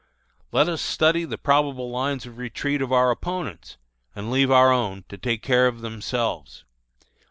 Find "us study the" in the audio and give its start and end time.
0.67-1.37